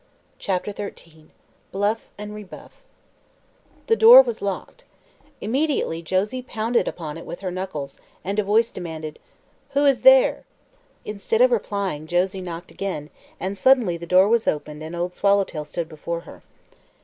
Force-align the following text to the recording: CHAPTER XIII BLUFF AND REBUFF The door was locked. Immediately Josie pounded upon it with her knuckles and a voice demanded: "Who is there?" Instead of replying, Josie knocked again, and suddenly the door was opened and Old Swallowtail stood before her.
CHAPTER 0.39 0.71
XIII 0.75 1.27
BLUFF 1.71 2.09
AND 2.17 2.33
REBUFF 2.33 2.71
The 3.85 3.95
door 3.95 4.23
was 4.23 4.41
locked. 4.41 4.83
Immediately 5.41 6.01
Josie 6.01 6.41
pounded 6.41 6.87
upon 6.87 7.19
it 7.19 7.25
with 7.27 7.41
her 7.41 7.51
knuckles 7.51 7.99
and 8.23 8.39
a 8.39 8.43
voice 8.43 8.71
demanded: 8.71 9.19
"Who 9.73 9.85
is 9.85 10.01
there?" 10.01 10.43
Instead 11.05 11.43
of 11.43 11.51
replying, 11.51 12.07
Josie 12.07 12.41
knocked 12.41 12.71
again, 12.71 13.11
and 13.39 13.55
suddenly 13.55 13.95
the 13.95 14.07
door 14.07 14.27
was 14.27 14.47
opened 14.47 14.81
and 14.81 14.95
Old 14.95 15.13
Swallowtail 15.13 15.65
stood 15.65 15.87
before 15.87 16.21
her. 16.21 16.41